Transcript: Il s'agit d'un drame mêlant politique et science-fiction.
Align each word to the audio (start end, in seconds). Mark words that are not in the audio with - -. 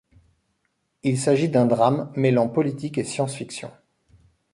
Il 1.03 1.19
s'agit 1.19 1.47
d'un 1.49 1.67
drame 1.67 2.11
mêlant 2.15 2.49
politique 2.49 2.97
et 2.97 3.03
science-fiction. 3.03 3.69